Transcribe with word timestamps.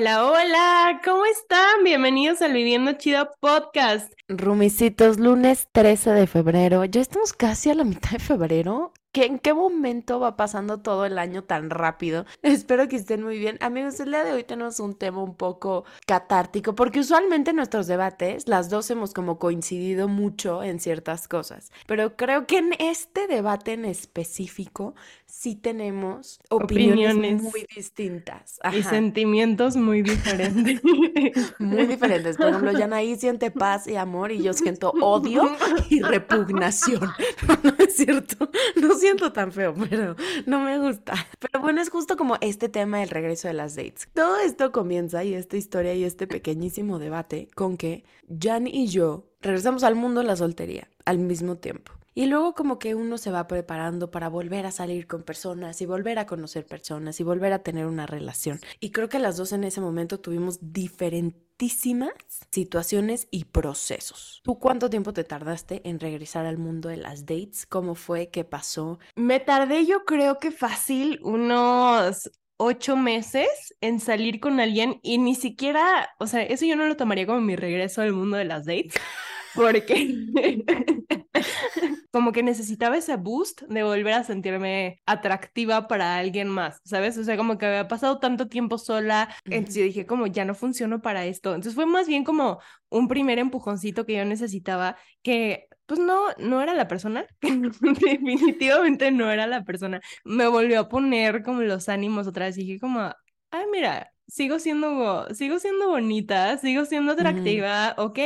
Hola, 0.00 0.26
hola, 0.26 1.00
¿cómo 1.04 1.26
están? 1.26 1.82
Bienvenidos 1.82 2.40
al 2.40 2.52
Viviendo 2.52 2.92
Chido 2.92 3.32
Podcast. 3.40 4.12
Rumicitos, 4.28 5.18
lunes 5.18 5.66
13 5.72 6.10
de 6.10 6.28
febrero. 6.28 6.84
Ya 6.84 7.00
estamos 7.00 7.32
casi 7.32 7.70
a 7.70 7.74
la 7.74 7.82
mitad 7.82 8.12
de 8.12 8.20
febrero. 8.20 8.92
¿Qué, 9.12 9.24
¿En 9.24 9.38
qué 9.38 9.54
momento 9.54 10.20
va 10.20 10.36
pasando 10.36 10.80
todo 10.80 11.06
el 11.06 11.18
año 11.18 11.42
tan 11.44 11.70
rápido? 11.70 12.26
Espero 12.42 12.88
que 12.88 12.96
estén 12.96 13.22
muy 13.22 13.38
bien. 13.38 13.56
Amigos, 13.60 13.98
el 14.00 14.10
día 14.10 14.24
de 14.24 14.32
hoy 14.32 14.44
tenemos 14.44 14.80
un 14.80 14.94
tema 14.94 15.22
un 15.22 15.34
poco 15.34 15.84
catártico, 16.06 16.74
porque 16.74 17.00
usualmente 17.00 17.50
en 17.50 17.56
nuestros 17.56 17.86
debates 17.86 18.46
las 18.48 18.68
dos 18.68 18.90
hemos 18.90 19.14
como 19.14 19.38
coincidido 19.38 20.08
mucho 20.08 20.62
en 20.62 20.78
ciertas 20.78 21.26
cosas, 21.26 21.72
pero 21.86 22.16
creo 22.16 22.46
que 22.46 22.58
en 22.58 22.74
este 22.78 23.26
debate 23.26 23.72
en 23.72 23.84
específico 23.84 24.94
sí 25.24 25.54
tenemos 25.54 26.40
opiniones, 26.48 27.42
muy 27.42 27.66
distintas. 27.74 28.58
Y 28.72 28.82
sentimientos 28.82 29.76
muy 29.76 30.02
diferentes. 30.02 30.80
muy 31.58 31.86
diferentes. 31.86 32.36
Por 32.36 32.48
ejemplo, 32.48 32.72
Yanaí 32.72 33.16
siente 33.16 33.50
paz 33.50 33.86
y 33.86 33.96
amor 33.96 34.32
y 34.32 34.42
yo 34.42 34.52
siento 34.52 34.90
odio 35.00 35.42
y 35.90 36.00
repugnación. 36.00 37.10
No, 37.62 37.74
es 37.78 37.96
cierto. 37.96 38.50
No 38.80 38.94
siento 38.98 39.32
tan 39.32 39.52
feo, 39.52 39.74
pero 39.90 40.16
no 40.46 40.60
me 40.60 40.78
gusta. 40.78 41.14
Pero 41.38 41.62
bueno, 41.62 41.80
es 41.80 41.90
justo 41.90 42.16
como 42.16 42.36
este 42.40 42.68
tema 42.68 43.00
del 43.00 43.10
regreso 43.10 43.48
de 43.48 43.54
las 43.54 43.76
dates. 43.76 44.08
Todo 44.14 44.38
esto 44.38 44.72
comienza 44.72 45.24
y 45.24 45.34
esta 45.34 45.56
historia 45.56 45.94
y 45.94 46.04
este 46.04 46.26
pequeñísimo 46.26 46.98
debate 46.98 47.48
con 47.54 47.76
que 47.76 48.04
Jan 48.28 48.66
y 48.66 48.88
yo 48.88 49.28
regresamos 49.40 49.84
al 49.84 49.94
mundo 49.94 50.20
de 50.20 50.26
la 50.26 50.36
soltería 50.36 50.88
al 51.04 51.18
mismo 51.18 51.56
tiempo. 51.56 51.92
Y 52.14 52.26
luego 52.26 52.52
como 52.54 52.80
que 52.80 52.96
uno 52.96 53.16
se 53.16 53.30
va 53.30 53.46
preparando 53.46 54.10
para 54.10 54.28
volver 54.28 54.66
a 54.66 54.72
salir 54.72 55.06
con 55.06 55.22
personas 55.22 55.80
y 55.80 55.86
volver 55.86 56.18
a 56.18 56.26
conocer 56.26 56.66
personas 56.66 57.20
y 57.20 57.22
volver 57.22 57.52
a 57.52 57.62
tener 57.62 57.86
una 57.86 58.06
relación. 58.06 58.58
Y 58.80 58.90
creo 58.90 59.08
que 59.08 59.20
las 59.20 59.36
dos 59.36 59.52
en 59.52 59.62
ese 59.62 59.80
momento 59.80 60.18
tuvimos 60.18 60.58
diferentísimas 61.58 62.12
situaciones 62.50 63.28
y 63.30 63.44
procesos. 63.44 64.40
¿Tú 64.44 64.58
cuánto 64.58 64.88
tiempo 64.88 65.12
te 65.12 65.24
tardaste 65.24 65.82
en 65.88 66.00
regresar 66.00 66.46
al 66.46 66.56
mundo 66.56 66.88
de 66.88 66.96
las 66.96 67.26
dates? 67.26 67.66
¿Cómo 67.66 67.94
fue? 67.94 68.30
¿Qué 68.30 68.44
pasó? 68.44 68.98
Me 69.16 69.40
tardé 69.40 69.84
yo 69.84 70.04
creo 70.04 70.38
que 70.38 70.50
fácil 70.50 71.18
unos 71.22 72.30
ocho 72.56 72.96
meses 72.96 73.74
en 73.80 74.00
salir 74.00 74.40
con 74.40 74.60
alguien 74.60 74.98
y 75.02 75.18
ni 75.18 75.34
siquiera, 75.34 76.10
o 76.18 76.26
sea, 76.26 76.42
eso 76.42 76.64
yo 76.64 76.76
no 76.76 76.86
lo 76.86 76.96
tomaría 76.96 77.26
como 77.26 77.40
mi 77.40 77.54
regreso 77.54 78.02
al 78.02 78.12
mundo 78.12 78.36
de 78.36 78.44
las 78.44 78.64
dates, 78.64 78.94
porque 79.54 80.24
como 82.10 82.32
que 82.32 82.42
necesitaba 82.42 82.96
ese 82.96 83.16
boost 83.16 83.62
de 83.62 83.82
volver 83.82 84.14
a 84.14 84.24
sentirme 84.24 85.00
atractiva 85.06 85.88
para 85.88 86.16
alguien 86.16 86.48
más, 86.48 86.80
¿sabes? 86.84 87.18
O 87.18 87.24
sea, 87.24 87.36
como 87.36 87.58
que 87.58 87.66
había 87.66 87.88
pasado 87.88 88.18
tanto 88.18 88.48
tiempo 88.48 88.78
sola, 88.78 89.28
entonces 89.44 89.74
yo 89.76 89.82
dije 89.84 90.06
como 90.06 90.26
ya 90.26 90.44
no 90.44 90.54
funciono 90.54 91.02
para 91.02 91.26
esto. 91.26 91.50
Entonces 91.50 91.74
fue 91.74 91.86
más 91.86 92.08
bien 92.08 92.24
como 92.24 92.60
un 92.88 93.08
primer 93.08 93.38
empujoncito 93.38 94.06
que 94.06 94.14
yo 94.16 94.24
necesitaba 94.24 94.96
que 95.22 95.68
pues 95.86 96.00
no, 96.00 96.26
no 96.38 96.60
era 96.60 96.74
la 96.74 96.86
persona, 96.86 97.26
definitivamente 97.40 99.10
no 99.10 99.30
era 99.30 99.46
la 99.46 99.64
persona. 99.64 100.00
Me 100.24 100.46
volvió 100.46 100.80
a 100.80 100.88
poner 100.88 101.42
como 101.42 101.62
los 101.62 101.88
ánimos 101.88 102.26
otra 102.26 102.46
vez 102.46 102.58
y 102.58 102.64
dije 102.64 102.80
como, 102.80 103.10
ay, 103.50 103.64
mira, 103.72 104.12
sigo 104.28 104.58
siendo, 104.58 105.26
sigo 105.34 105.58
siendo 105.58 105.88
bonita, 105.88 106.58
sigo 106.58 106.84
siendo 106.84 107.12
atractiva, 107.12 107.94
ok, 107.98 108.18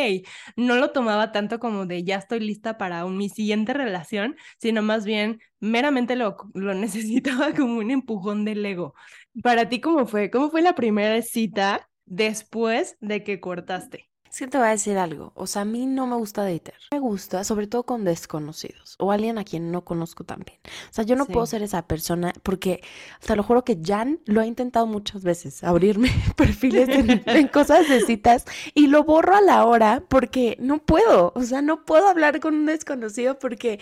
no 0.57 0.77
lo 0.77 0.91
tomaba 0.93 1.33
tanto 1.33 1.59
como 1.59 1.87
de 1.87 2.05
ya 2.05 2.17
estoy 2.17 2.41
lista 2.41 2.79
para 2.79 3.05
mi 3.07 3.29
siguiente 3.29 3.73
relación, 3.73 4.37
sino 4.59 4.83
más 4.83 5.05
bien 5.07 5.41
meramente 5.61 6.17
lo, 6.17 6.37
lo 6.55 6.75
necesitaba 6.75 7.55
como 7.55 7.79
un 7.79 7.91
empujón 7.91 8.45
del 8.45 8.65
ego. 8.67 8.95
Para 9.43 9.69
ti, 9.69 9.81
¿cómo 9.81 10.07
fue? 10.07 10.31
¿Cómo 10.31 10.51
fue 10.51 10.63
la 10.63 10.75
primera 10.75 11.23
cita 11.23 11.89
después 12.07 12.97
de 13.01 13.25
que 13.25 13.41
cortaste? 13.41 14.12
Es 14.33 14.39
que 14.39 14.47
te 14.47 14.57
voy 14.57 14.69
a 14.69 14.71
decir 14.71 14.97
algo. 14.97 15.31
O 15.35 15.47
sea, 15.47 15.61
a 15.61 15.65
mí 15.67 15.85
no 15.85 16.07
me 16.07 16.17
gusta 16.17 16.43
dater. 16.43 16.73
Me 16.91 16.99
gusta, 16.99 17.45
sobre 17.45 17.67
todo 17.67 17.83
con 17.83 18.03
desconocidos 18.03 18.97
o 18.99 19.13
alguien 19.13 19.37
a 19.37 19.45
quien 19.45 19.71
no 19.71 19.85
conozco 19.85 20.25
también. 20.25 20.59
O 20.91 20.95
sea, 20.95 21.05
yo 21.05 21.17
no 21.17 21.27
puedo 21.27 21.45
ser 21.45 21.63
esa 21.63 21.87
persona 21.87 22.33
porque 22.43 22.81
te 23.27 23.37
lo 23.37 23.43
juro 23.43 23.63
que 23.63 23.79
Jan 23.85 24.21
lo 24.25 24.41
ha 24.41 24.47
intentado 24.47 24.87
muchas 24.87 25.23
veces, 25.23 25.63
abrirme 25.63 26.11
perfiles 26.37 26.89
en, 26.89 27.49
cosas 27.53 27.87
de 27.91 28.01
citas 28.01 28.47
y 28.73 28.87
lo 28.87 29.05
borro 29.05 29.37
a 29.37 29.43
la 29.43 29.67
hora 29.67 30.03
porque 30.09 30.57
no 30.59 30.79
puedo. 30.79 31.35
O 31.35 31.43
sea, 31.43 31.61
no 31.61 31.85
puedo 31.85 32.09
hablar 32.09 32.41
con 32.41 32.55
un 32.55 32.65
desconocido 32.65 33.39
porque 33.39 33.81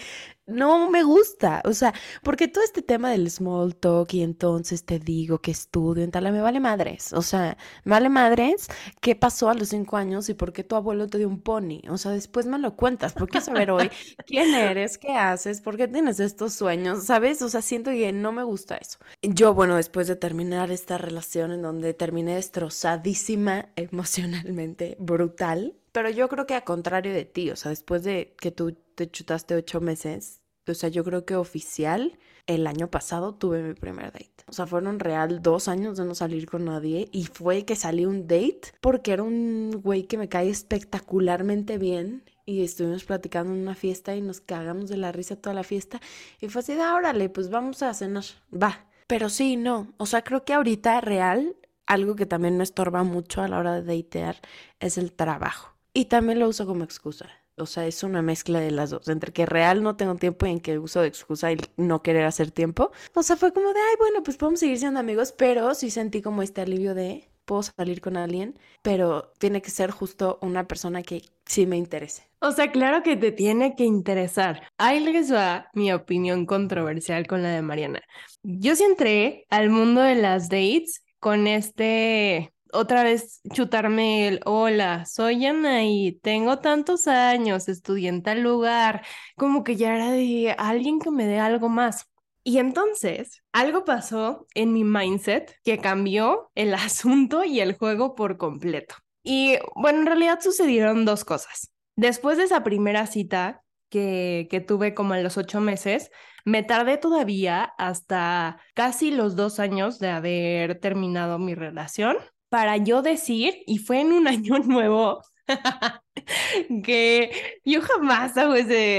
no 0.50 0.91
me 0.91 1.02
gusta, 1.04 1.62
o 1.64 1.72
sea, 1.72 1.94
porque 2.22 2.48
todo 2.48 2.64
este 2.64 2.82
tema 2.82 3.10
del 3.10 3.30
small 3.30 3.76
talk 3.76 4.12
y 4.14 4.22
entonces 4.22 4.84
te 4.84 4.98
digo 4.98 5.38
que 5.38 5.52
estudio 5.52 6.02
en 6.02 6.10
tal, 6.10 6.30
me 6.32 6.41
vale 6.41 6.60
madres, 6.60 7.12
o 7.12 7.22
sea, 7.22 7.56
me 7.84 7.91
vale 7.92 8.08
madres 8.08 8.66
qué 9.00 9.14
pasó 9.14 9.48
a 9.48 9.54
los 9.54 9.69
cinco 9.69 9.96
años 9.96 10.28
y 10.28 10.34
por 10.40 10.54
qué 10.54 10.64
tu 10.64 10.74
abuelo 10.74 11.06
te 11.06 11.18
dio 11.18 11.28
un 11.28 11.42
pony, 11.42 11.82
o 11.90 11.98
sea, 11.98 12.12
después 12.12 12.46
me 12.46 12.58
lo 12.58 12.74
cuentas, 12.74 13.12
porque 13.12 13.42
saber 13.42 13.70
hoy 13.70 13.90
quién 14.26 14.54
eres, 14.54 14.96
qué 14.96 15.12
haces, 15.12 15.60
por 15.60 15.76
qué 15.76 15.86
tienes 15.86 16.18
estos 16.18 16.54
sueños, 16.54 17.04
¿sabes? 17.04 17.42
O 17.42 17.50
sea, 17.50 17.60
siento 17.60 17.90
que 17.90 18.10
no 18.12 18.32
me 18.32 18.42
gusta 18.42 18.78
eso. 18.78 18.96
Yo, 19.20 19.52
bueno, 19.52 19.76
después 19.76 20.08
de 20.08 20.16
terminar 20.16 20.70
esta 20.70 20.96
relación 20.96 21.52
en 21.52 21.60
donde 21.60 21.92
terminé 21.92 22.36
destrozadísima 22.36 23.68
emocionalmente, 23.76 24.96
brutal, 24.98 25.76
pero 25.92 26.08
yo 26.08 26.26
creo 26.30 26.46
que 26.46 26.54
a 26.54 26.64
contrario 26.64 27.12
de 27.12 27.26
ti, 27.26 27.50
o 27.50 27.56
sea, 27.56 27.68
después 27.68 28.02
de 28.02 28.34
que 28.40 28.50
tú 28.50 28.78
te 28.94 29.10
chutaste 29.10 29.54
ocho 29.54 29.82
meses, 29.82 30.40
o 30.66 30.72
sea, 30.72 30.88
yo 30.88 31.04
creo 31.04 31.26
que 31.26 31.36
oficial, 31.36 32.18
el 32.55 32.66
año 32.66 32.91
pasado 32.91 33.34
tuve 33.34 33.62
mi 33.62 33.75
primer 33.75 34.12
date. 34.12 34.31
O 34.47 34.53
sea, 34.53 34.66
fueron 34.66 34.99
real 34.99 35.41
dos 35.43 35.69
años 35.69 35.97
de 35.97 36.05
no 36.05 36.15
salir 36.15 36.49
con 36.49 36.65
nadie 36.65 37.09
y 37.12 37.27
fue 37.27 37.65
que 37.65 37.77
salí 37.77 38.05
un 38.05 38.27
date 38.27 38.72
porque 38.81 39.12
era 39.12 39.22
un 39.22 39.81
güey 39.83 40.05
que 40.05 40.19
me 40.19 40.28
cae 40.28 40.50
espectacularmente 40.50 41.78
bien 41.78 42.25
y 42.44 42.62
estuvimos 42.62 43.05
platicando 43.05 43.55
en 43.55 43.61
una 43.61 43.75
fiesta 43.75 44.16
y 44.16 44.21
nos 44.21 44.41
cagamos 44.41 44.88
de 44.88 44.97
la 44.97 45.12
risa 45.12 45.37
toda 45.37 45.55
la 45.55 45.62
fiesta 45.62 46.00
y 46.41 46.49
fue 46.49 46.61
así, 46.61 46.72
ah, 46.72 46.94
órale, 46.94 47.28
pues 47.28 47.50
vamos 47.50 47.83
a 47.83 47.94
cenar, 47.94 48.25
va. 48.53 48.87
Pero 49.06 49.28
sí, 49.28 49.56
no, 49.56 49.93
o 49.97 50.06
sea, 50.06 50.22
creo 50.22 50.44
que 50.44 50.55
ahorita 50.55 51.00
real, 51.00 51.56
algo 51.87 52.17
que 52.17 52.27
también 52.27 52.56
me 52.56 52.65
estorba 52.65 53.05
mucho 53.05 53.43
a 53.43 53.49
la 53.49 53.59
hora 53.59 53.81
de 53.81 53.97
datear 53.97 54.37
es 54.81 54.99
el 54.99 55.12
trabajo. 55.12 55.77
Y 55.93 56.05
también 56.06 56.38
lo 56.38 56.49
uso 56.49 56.67
como 56.67 56.84
excusa. 56.84 57.28
O 57.60 57.66
sea, 57.66 57.87
es 57.87 58.03
una 58.03 58.22
mezcla 58.22 58.60
de 58.60 58.71
las 58.71 58.91
dos, 58.91 59.09
entre 59.09 59.32
que 59.32 59.47
real 59.47 59.82
no 59.82 59.97
tengo 59.97 60.16
tiempo 60.16 60.47
y 60.47 60.50
en 60.50 60.60
que 60.60 60.78
uso 60.78 61.00
de 61.00 61.09
excusa 61.09 61.53
y 61.53 61.59
no 61.76 62.03
querer 62.03 62.25
hacer 62.25 62.50
tiempo. 62.50 62.91
O 63.15 63.22
sea, 63.22 63.37
fue 63.37 63.53
como 63.53 63.69
de, 63.72 63.81
ay, 63.81 63.97
bueno, 63.98 64.22
pues 64.22 64.37
podemos 64.37 64.60
seguir 64.60 64.78
siendo 64.78 65.00
amigos, 65.00 65.32
pero 65.32 65.75
sí 65.75 65.91
sentí 65.91 66.22
como 66.22 66.43
este 66.43 66.60
alivio 66.62 66.94
de, 66.94 67.28
puedo 67.44 67.62
salir 67.62 68.00
con 68.00 68.16
alguien, 68.16 68.59
pero 68.82 69.32
tiene 69.38 69.60
que 69.62 69.70
ser 69.70 69.91
justo 69.91 70.38
una 70.43 70.66
persona 70.66 71.03
que 71.03 71.22
sí 71.44 71.66
me 71.66 71.76
interese. 71.76 72.28
O 72.41 72.53
sea, 72.53 72.70
claro 72.70 73.03
que 73.03 73.16
te 73.16 73.32
tiene 73.32 73.75
que 73.75 73.84
interesar. 73.84 74.62
Ahí 74.78 75.00
les 75.00 75.32
va 75.32 75.69
mi 75.75 75.93
opinión 75.93 76.47
controversial 76.47 77.26
con 77.26 77.43
la 77.43 77.50
de 77.50 77.62
Mariana. 77.62 78.00
Yo 78.43 78.76
sí 78.76 78.84
entré 78.84 79.47
al 79.50 79.69
mundo 79.69 80.00
de 80.00 80.15
las 80.15 80.49
dates 80.49 81.04
con 81.19 81.47
este 81.47 82.53
otra 82.72 83.03
vez 83.03 83.41
chutarme 83.53 84.28
el, 84.28 84.41
hola, 84.44 85.04
soy 85.06 85.47
y 85.47 86.12
tengo 86.22 86.58
tantos 86.58 87.06
años, 87.08 87.69
estudié 87.69 88.08
en 88.08 88.22
tal 88.22 88.42
lugar, 88.42 89.04
como 89.36 89.64
que 89.64 89.76
ya 89.76 89.94
era 89.97 90.10
de 90.10 90.54
alguien 90.58 91.00
que 91.00 91.10
me 91.10 91.26
dé 91.26 91.38
algo 91.38 91.69
más. 91.69 92.10
Y 92.42 92.58
entonces, 92.58 93.42
algo 93.53 93.84
pasó 93.84 94.47
en 94.54 94.72
mi 94.72 94.84
mindset 94.84 95.54
que 95.64 95.78
cambió 95.78 96.50
el 96.54 96.75
asunto 96.75 97.44
y 97.44 97.60
el 97.60 97.76
juego 97.76 98.14
por 98.14 98.36
completo. 98.36 98.94
Y 99.22 99.58
bueno, 99.75 100.00
en 100.00 100.06
realidad 100.06 100.41
sucedieron 100.41 101.04
dos 101.04 101.25
cosas. 101.25 101.70
Después 101.97 102.38
de 102.38 102.44
esa 102.44 102.64
primera 102.64 103.06
cita 103.06 103.62
que, 103.91 104.48
que 104.50 104.60
tuve 104.60 104.94
como 104.94 105.14
en 105.14 105.22
los 105.22 105.37
ocho 105.37 105.60
meses, 105.60 106.10
me 106.44 106.62
tardé 106.62 106.97
todavía 106.97 107.75
hasta 107.76 108.58
casi 108.75 109.10
los 109.10 109.37
dos 109.37 109.60
años 109.60 109.98
de 109.98 110.08
haber 110.08 110.81
terminado 110.81 111.38
mi 111.38 111.54
relación 111.54 112.16
para 112.50 112.77
yo 112.78 113.03
decir, 113.03 113.62
y 113.66 113.79
fue 113.79 114.02
en 114.02 114.12
un 114.12 114.29
año 114.29 114.58
nuevo, 114.61 115.23
que 116.85 117.61
yo 117.64 117.82
jamás 117.82 118.35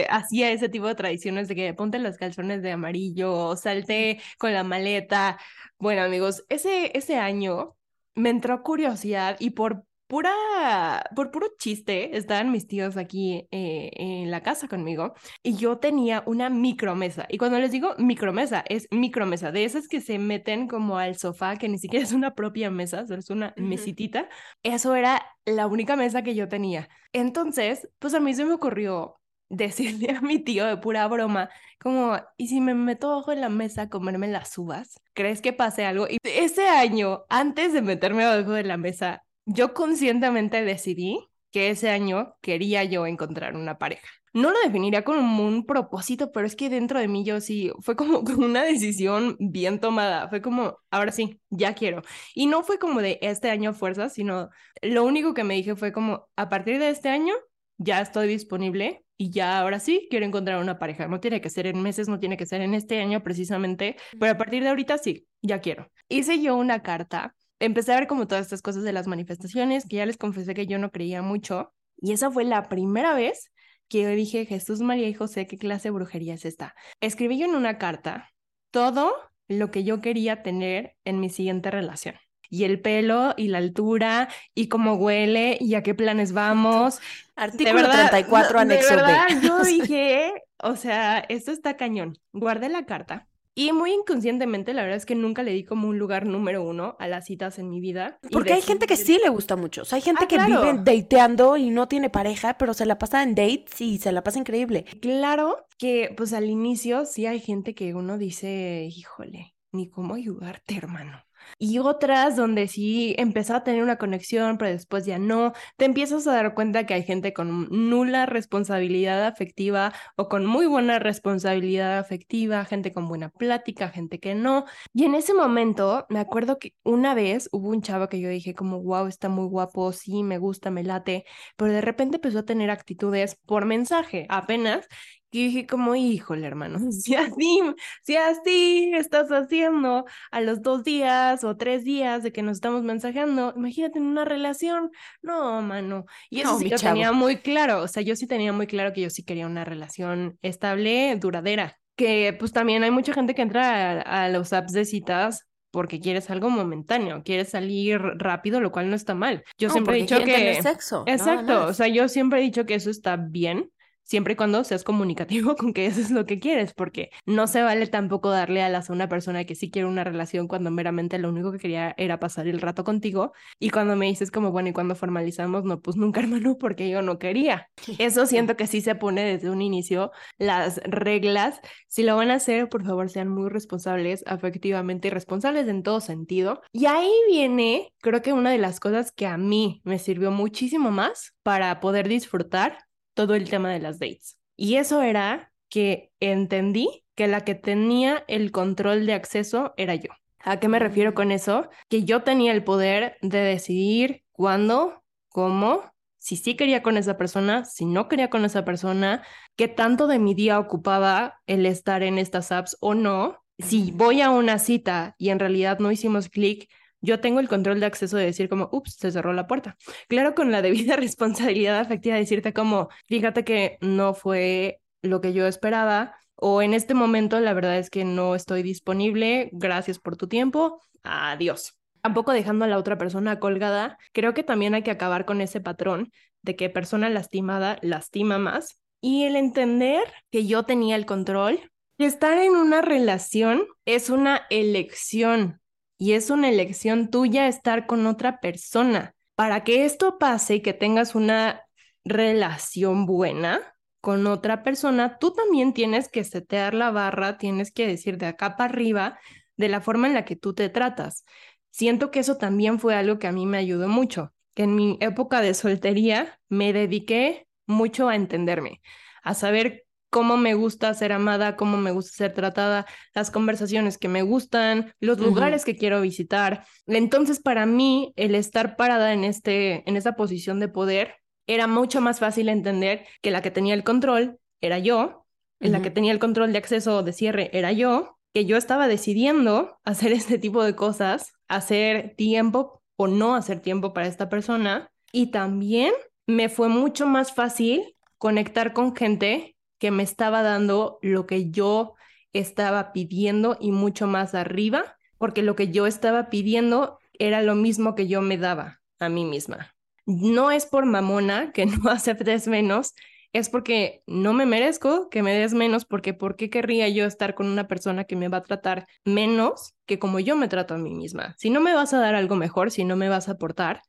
hacía 0.10 0.52
ese 0.52 0.70
tipo 0.70 0.88
de 0.88 0.96
tradiciones 0.96 1.48
de 1.48 1.56
que 1.56 1.74
ponte 1.74 2.00
los 2.00 2.18
calzones 2.18 2.62
de 2.62 2.72
amarillo, 2.72 3.56
salte 3.56 4.22
con 4.38 4.54
la 4.54 4.64
maleta. 4.64 5.40
Bueno, 5.80 6.04
amigos, 6.04 6.46
ese, 6.50 6.98
ese 6.98 7.18
año 7.18 7.76
me 8.16 8.30
entró 8.30 8.64
curiosidad 8.64 9.38
y 9.40 9.52
por 9.52 9.86
pura, 10.12 11.06
por 11.16 11.32
puro 11.32 11.48
chiste, 11.58 12.18
estaban 12.18 12.52
mis 12.52 12.68
tíos 12.68 12.98
aquí 12.98 13.48
eh, 13.50 13.92
en 13.96 14.30
la 14.30 14.44
casa 14.44 14.68
conmigo 14.68 15.14
y 15.42 15.56
yo 15.56 15.78
tenía 15.78 16.22
una 16.26 16.50
micromesa. 16.50 17.26
Y 17.30 17.38
cuando 17.38 17.58
les 17.60 17.72
digo 17.72 17.96
micromesa, 17.98 18.62
es 18.68 18.90
micromesa, 18.92 19.54
de 19.54 19.64
esas 19.64 19.88
que 19.88 20.02
se 20.02 20.20
meten 20.20 20.68
como 20.68 20.98
al 20.98 21.16
sofá, 21.16 21.56
que 21.56 21.70
ni 21.70 21.78
siquiera 21.78 22.04
es 22.04 22.12
una 22.12 22.36
propia 22.36 22.70
mesa, 22.70 23.08
solo 23.08 23.20
es 23.20 23.30
una 23.30 23.54
mesitita. 23.56 24.28
Eso 24.64 24.96
era 24.96 25.26
la 25.46 25.66
única 25.68 25.96
mesa 25.96 26.24
que 26.24 26.36
yo 26.36 26.50
tenía. 26.50 26.90
Entonces, 27.14 27.88
pues 27.98 28.14
a 28.14 28.20
mí 28.20 28.34
se 28.34 28.44
me 28.44 28.52
ocurrió 28.52 29.16
decirle 29.48 30.12
a 30.12 30.20
mi 30.20 30.40
tío 30.40 30.66
de 30.66 30.76
pura 30.76 31.08
broma, 31.08 31.50
como, 31.80 32.18
¿y 32.36 32.50
si 32.50 32.60
me 32.60 32.74
meto 32.74 33.14
abajo 33.14 33.32
de 33.32 33.38
la 33.38 33.48
mesa 33.48 33.84
a 33.84 33.90
comerme 33.90 34.28
las 34.28 34.58
uvas? 34.58 35.00
¿Crees 35.14 35.42
que 35.42 35.54
pase 35.54 35.86
algo? 35.86 36.06
Y 36.10 36.18
ese 36.24 36.68
año, 36.68 37.24
antes 37.30 37.72
de 37.72 37.82
meterme 37.82 38.26
abajo 38.26 38.52
de 38.52 38.64
la 38.66 38.76
mesa, 38.76 39.24
yo 39.46 39.74
conscientemente 39.74 40.64
decidí 40.64 41.20
que 41.52 41.70
ese 41.70 41.90
año 41.90 42.36
quería 42.42 42.84
yo 42.84 43.06
encontrar 43.06 43.56
una 43.56 43.78
pareja. 43.78 44.08
No 44.34 44.52
lo 44.52 44.60
definiría 44.62 45.04
como 45.04 45.46
un 45.46 45.66
propósito, 45.66 46.32
pero 46.32 46.48
es 46.48 46.56
que 46.56 46.70
dentro 46.70 47.00
de 47.00 47.10
mí 47.10 47.26
yo 47.26 47.42
sí, 47.42 47.72
fue 47.82 47.96
como 47.98 48.20
una 48.20 48.64
decisión 48.64 49.36
bien 49.40 49.80
tomada, 49.80 50.30
fue 50.30 50.42
como, 50.42 50.78
ahora 50.90 51.12
sí, 51.12 51.42
ya 51.50 51.74
quiero. 51.74 52.02
Y 52.34 52.48
no 52.48 52.64
fue 52.64 52.80
como 52.80 53.02
de 53.02 53.20
este 53.22 53.50
año 53.50 53.74
fuerza, 53.74 54.10
sino 54.10 54.50
lo 54.82 55.04
único 55.04 55.34
que 55.34 55.44
me 55.44 55.56
dije 55.56 55.76
fue 55.76 55.92
como, 55.92 56.30
a 56.38 56.50
partir 56.50 56.80
de 56.80 56.90
este 56.90 57.10
año 57.10 57.34
ya 57.78 58.00
estoy 58.02 58.28
disponible 58.28 59.04
y 59.18 59.32
ya 59.32 59.60
ahora 59.60 59.80
sí 59.80 60.08
quiero 60.10 60.26
encontrar 60.26 60.62
una 60.62 60.80
pareja. 60.80 61.08
No 61.08 61.20
tiene 61.20 61.42
que 61.42 61.50
ser 61.50 61.68
en 61.68 61.82
meses, 61.82 62.08
no 62.08 62.20
tiene 62.20 62.38
que 62.38 62.46
ser 62.46 62.62
en 62.62 62.74
este 62.74 63.02
año 63.02 63.24
precisamente, 63.24 63.98
pero 64.20 64.32
a 64.32 64.38
partir 64.38 64.64
de 64.64 64.70
ahorita 64.70 64.98
sí, 64.98 65.28
ya 65.42 65.60
quiero. 65.60 65.92
Hice 66.08 66.42
yo 66.42 66.56
una 66.56 66.82
carta 66.82 67.36
empecé 67.62 67.94
a 67.94 67.96
ver 68.00 68.08
como 68.08 68.28
todas 68.28 68.44
estas 68.44 68.62
cosas 68.62 68.84
de 68.84 68.92
las 68.92 69.08
manifestaciones, 69.08 69.86
que 69.88 69.98
ya 69.98 70.06
les 70.06 70.18
confesé 70.18 70.54
que 70.54 70.68
yo 70.68 70.80
no 70.80 70.92
creía 70.92 71.22
mucho. 71.22 71.74
Y 71.98 72.12
esa 72.12 72.32
fue 72.32 72.44
la 72.44 72.68
primera 72.68 73.14
vez 73.14 73.52
que 73.88 74.02
yo 74.02 74.10
dije, 74.10 74.46
Jesús, 74.46 74.82
María 74.82 75.08
y 75.08 75.14
José, 75.14 75.48
¿qué 75.48 75.58
clase 75.58 75.90
de 75.90 75.92
brujería 75.92 76.34
es 76.34 76.46
esta? 76.46 76.76
Escribí 77.00 77.38
yo 77.38 77.46
en 77.46 77.56
una 77.56 77.78
carta 77.78 78.30
todo 78.72 79.14
lo 79.48 79.70
que 79.70 79.84
yo 79.84 80.02
quería 80.02 80.44
tener 80.44 80.96
en 81.06 81.20
mi 81.20 81.30
siguiente 81.30 81.72
relación. 81.72 82.16
Y 82.50 82.64
el 82.64 82.82
pelo 82.82 83.34
y 83.38 83.48
la 83.48 83.60
altura 83.60 84.28
y 84.54 84.68
cómo 84.68 84.96
huele 84.96 85.58
y 85.62 85.76
a 85.76 85.84
qué 85.84 85.94
planes 85.94 86.34
vamos. 86.34 87.00
Artículo 87.36 87.70
de 87.70 87.82
verdad, 87.82 88.10
34, 88.10 88.60
anexo 88.60 88.90
de 88.90 88.96
verdad, 88.96 89.28
Yo 89.42 89.60
dije, 89.64 90.34
o 90.58 90.76
sea, 90.76 91.20
esto 91.30 91.52
está 91.52 91.78
cañón. 91.78 92.18
Guardé 92.34 92.70
la 92.70 92.86
carta 92.86 93.28
y 93.68 93.72
muy 93.74 93.92
inconscientemente, 93.92 94.74
la 94.74 94.82
verdad 94.82 94.98
es 94.98 95.06
que 95.06 95.16
nunca 95.16 95.44
le 95.44 95.52
di 95.52 95.64
como 95.64 95.88
un 95.88 96.00
lugar 96.00 96.26
número 96.26 96.64
uno 96.64 96.96
a 97.00 97.08
las 97.08 97.26
citas 97.26 97.60
en 97.60 97.70
mi 97.70 97.80
vida. 97.80 98.18
Porque 98.32 98.54
hay 98.54 98.62
gente 98.62 98.88
que 98.88 98.98
sí 98.98 99.20
le 99.22 99.30
gusta 99.30 99.56
mucho. 99.56 99.84
O 99.84 99.86
sea, 99.86 99.98
hay 99.98 100.02
gente 100.02 100.24
ah, 100.26 100.28
que 100.28 100.38
vive 100.38 100.74
dateando 100.84 101.58
y 101.58 101.70
no 101.70 101.88
tiene 101.88 102.10
pareja, 102.10 102.58
pero 102.58 102.74
se 102.74 102.86
la 102.86 102.98
pasa 102.98 103.24
en 103.24 103.36
dates 103.36 103.80
y 103.80 104.00
se 104.00 104.12
la 104.12 104.24
pasa 104.24 104.40
increíble. 104.40 104.86
Claro 105.02 105.68
que, 105.78 106.14
pues 106.18 106.34
al 106.34 106.50
inicio 106.50 107.06
sí 107.06 107.26
hay 107.26 107.40
gente 107.40 107.76
que 107.76 107.94
uno 107.94 108.18
dice, 108.18 108.88
híjole, 108.90 109.56
ni 109.72 109.90
cómo 109.90 110.16
ayudarte, 110.16 110.78
hermano 110.78 111.24
y 111.58 111.80
otras 111.80 112.36
donde 112.36 112.68
sí 112.68 113.16
empezó 113.18 113.56
a 113.56 113.64
tener 113.64 113.84
una 113.84 113.98
conexión, 113.98 114.58
pero 114.58 114.72
después 114.72 115.06
ya 115.06 115.20
no, 115.20 115.54
te 115.78 115.86
empiezas 115.86 116.28
a 116.28 116.34
dar 116.34 116.54
cuenta 116.54 116.86
que 116.86 116.94
hay 116.94 117.04
gente 117.04 117.34
con 117.34 117.68
nula 117.70 118.26
responsabilidad 118.26 119.26
afectiva 119.26 119.94
o 120.16 120.28
con 120.30 120.46
muy 120.46 120.66
buena 120.66 121.00
responsabilidad 121.00 121.98
afectiva, 122.00 122.66
gente 122.66 122.92
con 122.92 123.08
buena 123.08 123.30
plática, 123.30 123.90
gente 123.90 124.20
que 124.20 124.36
no. 124.36 124.66
Y 124.94 125.06
en 125.06 125.16
ese 125.16 125.34
momento 125.34 126.06
me 126.10 126.20
acuerdo 126.20 126.60
que 126.60 126.74
una 126.84 127.14
vez 127.14 127.50
hubo 127.52 127.70
un 127.70 127.82
chavo 127.82 128.10
que 128.10 128.20
yo 128.20 128.30
dije 128.30 128.54
como, 128.56 128.82
wow, 128.82 129.08
está 129.08 129.30
muy 129.30 129.46
guapo, 129.48 129.92
sí, 129.92 130.24
me 130.24 130.38
gusta, 130.38 130.72
me 130.72 130.84
late, 130.84 131.26
pero 131.58 131.72
de 131.72 131.82
repente 131.82 132.18
empezó 132.18 132.40
a 132.40 132.46
tener 132.46 132.70
actitudes 132.72 133.36
por 133.46 133.66
mensaje 133.66 134.26
apenas 134.30 134.88
y 135.32 135.46
dije 135.46 135.66
como, 135.66 135.96
híjole, 135.96 136.46
hermano, 136.46 136.80
si 136.92 137.16
así, 137.16 137.62
si 138.04 138.18
así 138.18 138.92
estás 138.94 139.30
haciendo 139.32 140.06
a 140.30 140.42
los 140.42 140.62
dos 140.62 140.84
días 140.84 141.44
o 141.46 141.56
tres 141.56 141.86
días 141.86 142.22
de 142.22 142.34
que 142.34 142.44
nos 142.44 142.58
estamos 142.58 142.84
mensajeando, 142.84 143.54
imagínate 143.56 144.00
en 144.00 144.06
una 144.06 144.26
relación. 144.26 144.92
No, 145.22 145.62
mano. 145.62 146.06
Y 146.30 146.42
eso 146.42 146.60
sí 146.60 146.70
lo 146.70 146.78
tenía 146.78 147.14
muy 147.14 147.38
claro. 147.38 147.82
O 147.82 147.88
sea, 147.88 148.04
yo 148.04 148.16
sí 148.16 148.28
tenía 148.28 148.52
muy 148.52 148.68
claro 148.68 148.92
que 148.92 149.02
yo 149.02 149.10
sí 149.10 149.24
quería 149.24 149.48
una 149.48 149.64
relación 149.64 150.38
estable, 150.42 151.16
duradera. 151.16 151.78
Que 151.96 152.36
pues 152.38 152.52
también 152.52 152.84
hay 152.84 152.92
mucha 152.92 153.14
gente 153.14 153.34
que 153.34 153.42
entra 153.42 154.02
a, 154.02 154.28
los 154.30 154.54
apps 154.54 154.74
de 154.74 154.86
citas 154.86 155.48
porque 155.72 156.02
quieres 156.02 156.30
algo 156.30 156.50
momentáneo, 156.50 157.24
quieres 157.24 157.50
salir 157.50 158.02
rápido, 158.02 158.60
lo 158.60 158.74
cual 158.74 158.90
no 158.90 158.96
está 158.96 159.16
mal. 159.16 159.44
Yo 159.58 159.70
siempre 159.70 159.98
he 159.98 160.02
dicho 160.02 160.22
que... 160.22 160.62
Sexo, 160.62 161.04
Exacto, 161.08 161.68
o 161.68 161.74
sea, 161.74 161.88
yo 161.88 162.10
siempre 162.10 162.40
he 162.40 162.44
dicho 162.44 162.66
que 162.66 162.76
eso 162.76 162.90
está 162.90 163.16
bien 163.16 163.72
siempre 164.04 164.34
y 164.34 164.36
cuando 164.36 164.64
seas 164.64 164.84
comunicativo 164.84 165.56
con 165.58 165.74
que 165.74 165.86
eso 165.86 166.02
es 166.02 166.12
lo 166.12 166.26
que 166.26 166.40
quieres, 166.40 166.74
porque 166.74 167.12
no 167.26 167.48
se 167.48 167.62
vale 167.62 167.88
tampoco 167.88 168.30
darle 168.30 168.62
alas 168.62 168.90
a 168.90 168.94
una 168.94 169.10
persona 169.10 169.46
que 169.46 169.56
sí 169.56 169.72
quiere 169.72 169.88
una 169.88 170.04
relación 170.04 170.48
cuando 170.48 170.72
meramente 170.72 171.18
lo 171.18 171.30
único 171.30 171.52
que 171.52 171.60
quería 171.60 171.94
era 171.98 172.20
pasar 172.20 172.48
el 172.48 172.62
rato 172.62 172.84
contigo 172.84 173.34
y 173.60 173.70
cuando 173.70 173.96
me 173.96 174.08
dices 174.08 174.32
como, 174.32 174.52
bueno, 174.52 174.70
y 174.70 174.74
cuando 174.74 174.96
formalizamos, 174.96 175.64
no, 175.64 175.82
pues 175.82 175.98
nunca 175.98 176.20
hermano, 176.22 176.58
porque 176.58 176.90
yo 176.90 177.02
no 177.02 177.20
quería. 177.20 177.70
Eso 177.98 178.26
siento 178.26 178.56
que 178.58 178.68
sí 178.68 178.82
se 178.82 178.96
pone 178.96 179.24
desde 179.24 179.50
un 179.50 179.62
inicio 179.62 180.12
las 180.38 180.78
reglas. 180.84 181.60
Si 181.88 182.04
lo 182.04 182.16
van 182.16 182.32
a 182.32 182.36
hacer, 182.36 182.70
por 182.70 182.86
favor, 182.86 183.10
sean 183.10 183.28
muy 183.30 183.50
responsables, 183.50 184.24
afectivamente 184.28 185.08
y 185.08 185.12
responsables 185.12 185.68
en 185.68 185.84
todo 185.84 186.00
sentido. 186.00 186.62
Y 186.72 186.86
ahí 186.86 187.12
viene, 187.28 187.94
creo 188.02 188.22
que 188.22 188.34
una 188.34 188.52
de 188.52 188.58
las 188.58 188.80
cosas 188.80 189.12
que 189.12 189.28
a 189.28 189.38
mí 189.38 189.82
me 189.84 190.00
sirvió 190.00 190.32
muchísimo 190.32 190.92
más 190.92 191.34
para 191.44 191.80
poder 191.80 192.08
disfrutar 192.08 192.78
todo 193.14 193.36
el 193.36 193.50
tema 193.50 193.72
de 193.72 193.80
las 193.80 194.00
dates. 194.00 194.38
Y 194.56 194.76
eso 194.76 195.02
era 195.02 195.52
que 195.70 196.12
entendí 196.20 197.06
que 197.16 197.28
la 197.28 197.42
que 197.42 197.56
tenía 197.56 198.24
el 198.28 198.52
control 198.52 199.06
de 199.06 199.14
acceso 199.14 199.74
era 199.78 199.96
yo. 199.96 200.12
¿A 200.40 200.60
qué 200.60 200.68
me 200.68 200.80
refiero 200.80 201.14
con 201.14 201.32
eso? 201.32 201.70
Que 201.88 202.04
yo 202.04 202.24
tenía 202.24 202.52
el 202.52 202.64
poder 202.64 203.18
de 203.22 203.40
decidir 203.40 204.24
cuándo, 204.32 205.04
cómo, 205.30 205.92
si 206.22 206.36
sí 206.36 206.56
quería 206.56 206.84
con 206.84 206.98
esa 206.98 207.18
persona, 207.18 207.66
si 207.66 207.86
no 207.86 208.08
quería 208.08 208.30
con 208.30 208.46
esa 208.46 208.64
persona, 208.64 209.24
qué 209.56 209.68
tanto 209.68 210.08
de 210.08 210.20
mi 210.20 210.36
día 210.36 210.60
ocupaba 210.60 211.40
el 211.48 211.66
estar 211.66 212.04
en 212.04 212.20
estas 212.20 212.52
apps 212.52 212.78
o 212.80 212.94
no. 212.94 213.44
Si 213.58 213.92
voy 213.92 214.22
a 214.22 214.30
una 214.30 214.60
cita 214.60 215.16
y 215.18 215.30
en 215.30 215.40
realidad 215.40 215.80
no 215.80 215.92
hicimos 215.92 216.30
clic, 216.30 216.70
yo 217.02 217.20
tengo 217.20 217.40
el 217.40 217.50
control 217.50 217.80
de 217.80 217.88
acceso 217.88 218.18
de 218.18 218.26
decir 218.26 218.48
como, 218.50 218.70
ups, 218.72 218.96
se 218.96 219.12
cerró 219.12 219.34
la 219.34 219.48
puerta. 219.48 219.76
Claro, 220.08 220.36
con 220.36 220.52
la 220.52 220.62
debida 220.62 220.96
responsabilidad 220.98 221.80
afectiva, 221.80 222.16
decirte 222.16 222.54
como, 222.54 222.90
fíjate 223.08 223.44
que 223.44 223.78
no 223.82 224.14
fue 224.14 224.80
lo 225.02 225.20
que 225.20 225.34
yo 225.34 225.48
esperaba 225.48 226.16
o 226.44 226.64
en 226.64 226.74
este 226.74 226.96
momento 226.96 227.40
la 227.40 227.54
verdad 227.54 227.78
es 227.78 227.92
que 227.92 228.04
no 228.04 228.34
estoy 228.34 228.64
disponible, 228.64 229.50
gracias 229.54 230.00
por 230.00 230.18
tu 230.18 230.28
tiempo, 230.28 230.82
adiós. 231.04 231.78
Tampoco 232.02 232.32
dejando 232.32 232.66
a 232.66 232.68
la 232.68 232.80
otra 232.80 232.98
persona 232.98 233.40
colgada, 233.40 234.00
creo 234.12 234.34
que 234.34 234.42
también 234.42 234.74
hay 234.74 234.82
que 234.82 234.90
acabar 234.90 235.26
con 235.26 235.40
ese 235.40 235.62
patrón 235.62 236.12
de 236.42 236.56
que 236.56 236.72
persona 236.72 237.10
lastimada 237.12 237.78
lastima 237.84 238.40
más 238.40 238.82
y 239.02 239.26
el 239.26 239.36
entender 239.36 240.02
que 240.32 240.48
yo 240.48 240.64
tenía 240.64 240.96
el 240.96 241.06
control. 241.06 241.60
Estar 242.00 242.40
en 242.40 242.54
una 242.56 242.82
relación 242.82 243.68
es 243.86 244.10
una 244.10 244.48
elección, 244.50 245.61
y 246.02 246.14
es 246.14 246.32
una 246.32 246.50
elección 246.50 247.12
tuya 247.12 247.48
estar 247.48 247.86
con 247.86 248.08
otra 248.08 248.40
persona. 248.40 249.14
Para 249.36 249.64
que 249.64 249.86
esto 249.86 250.18
pase 250.18 250.56
y 250.56 250.62
que 250.62 250.74
tengas 250.74 251.14
una 251.14 251.62
relación 252.04 253.06
buena 253.06 253.76
con 254.00 254.26
otra 254.26 254.64
persona, 254.64 255.20
tú 255.20 255.32
también 255.32 255.74
tienes 255.74 256.10
que 256.10 256.24
setear 256.24 256.74
la 256.74 256.90
barra, 256.90 257.38
tienes 257.38 257.72
que 257.72 257.86
decir 257.86 258.18
de 258.18 258.26
acá 258.26 258.58
para 258.58 258.74
arriba 258.74 259.20
de 259.58 259.70
la 259.70 259.80
forma 259.80 260.08
en 260.08 260.16
la 260.16 260.26
que 260.26 260.36
tú 260.36 260.56
te 260.56 260.70
tratas. 260.70 261.24
Siento 261.70 262.10
que 262.10 262.22
eso 262.22 262.36
también 262.36 262.80
fue 262.80 262.96
algo 262.96 263.20
que 263.20 263.28
a 263.28 263.32
mí 263.32 263.46
me 263.46 263.60
ayudó 263.60 263.88
mucho, 263.88 264.34
que 264.56 264.64
en 264.64 264.74
mi 264.74 264.98
época 265.02 265.40
de 265.40 265.54
soltería 265.54 266.40
me 266.50 266.74
dediqué 266.74 267.48
mucho 267.68 268.10
a 268.10 268.16
entenderme, 268.16 268.82
a 269.22 269.36
saber 269.36 269.86
cómo 270.12 270.36
me 270.38 270.54
gusta 270.54 270.94
ser 270.94 271.14
amada, 271.14 271.56
cómo 271.56 271.78
me 271.78 271.92
gusta 271.92 272.12
ser 272.12 272.34
tratada, 272.34 272.86
las 273.16 273.32
conversaciones 273.32 273.98
que 273.98 274.10
me 274.10 274.22
gustan, 274.22 274.94
los 275.00 275.20
lugares 275.20 275.64
que 275.64 275.78
quiero 275.78 276.02
visitar. 276.02 276.66
Entonces, 276.86 277.40
para 277.40 277.66
mí, 277.66 278.14
el 278.18 278.36
estar 278.36 278.76
parada 278.76 279.14
en, 279.14 279.24
este, 279.24 279.90
en 279.90 279.96
esta 279.96 280.18
posición 280.18 280.60
de 280.60 280.68
poder 280.68 281.16
era 281.48 281.66
mucho 281.66 282.02
más 282.02 282.20
fácil 282.20 282.50
entender 282.50 283.08
que 283.22 283.32
la 283.32 283.42
que 283.42 283.52
tenía 283.52 283.74
el 283.74 283.86
control 283.86 284.38
era 284.60 284.80
yo, 284.80 285.26
en 285.62 285.72
la 285.72 285.82
que 285.82 285.92
tenía 285.92 286.12
el 286.12 286.20
control 286.20 286.52
de 286.52 286.58
acceso 286.58 287.04
de 287.04 287.14
cierre 287.14 287.50
era 287.54 287.72
yo, 287.72 288.18
que 288.34 288.46
yo 288.46 288.58
estaba 288.58 288.90
decidiendo 288.90 289.80
hacer 289.86 290.12
este 290.12 290.38
tipo 290.38 290.62
de 290.64 290.76
cosas, 290.76 291.32
hacer 291.48 292.16
tiempo 292.18 292.84
o 292.98 293.08
no 293.08 293.36
hacer 293.36 293.62
tiempo 293.62 293.94
para 293.94 294.08
esta 294.08 294.28
persona. 294.28 294.92
Y 295.14 295.28
también 295.32 295.94
me 296.28 296.50
fue 296.50 296.68
mucho 296.68 297.08
más 297.08 297.34
fácil 297.34 297.96
conectar 298.18 298.74
con 298.74 298.94
gente 298.94 299.56
que 299.82 299.90
me 299.90 300.04
estaba 300.04 300.44
dando 300.44 301.00
lo 301.02 301.26
que 301.26 301.50
yo 301.50 301.96
estaba 302.34 302.94
pidiendo 302.94 303.58
y 303.60 303.72
mucho 303.72 304.06
más 304.06 304.36
arriba, 304.36 304.96
porque 305.18 305.42
lo 305.42 305.56
que 305.56 305.72
yo 305.72 305.88
estaba 305.88 306.30
pidiendo 306.30 307.00
era 307.18 307.42
lo 307.42 307.56
mismo 307.56 307.96
que 307.96 308.08
yo 308.08 308.22
me 308.22 308.38
daba 308.38 308.80
a 309.00 309.10
mí 309.10 309.26
misma. 309.26 309.76
No 310.06 310.52
es 310.52 310.68
por 310.68 310.86
mamona 310.86 311.52
que 311.52 311.66
no 311.66 311.90
aceptes 311.90 312.48
menos, 312.48 312.94
es 313.34 313.50
porque 313.50 314.04
no 314.06 314.34
me 314.34 314.46
merezco 314.46 315.10
que 315.10 315.24
me 315.24 315.34
des 315.34 315.56
menos, 315.56 315.86
porque 315.86 316.14
¿por 316.14 316.36
qué 316.36 316.52
querría 316.52 316.88
yo 316.88 317.06
estar 317.06 317.34
con 317.34 317.48
una 317.48 317.68
persona 317.68 318.04
que 318.04 318.16
me 318.16 318.28
va 318.28 318.38
a 318.38 318.44
tratar 318.44 318.86
menos 319.04 319.74
que 319.88 319.98
como 319.98 320.20
yo 320.20 320.36
me 320.36 320.48
trato 320.48 320.76
a 320.76 320.78
mí 320.78 320.94
misma? 320.94 321.34
Si 321.40 321.50
no 321.50 321.60
me 321.60 321.74
vas 321.74 321.92
a 321.96 322.00
dar 322.00 322.14
algo 322.14 322.36
mejor, 322.36 322.70
si 322.70 322.86
no 322.86 322.96
me 322.96 323.10
vas 323.10 323.30
a 323.30 323.32
aportar, 323.32 323.82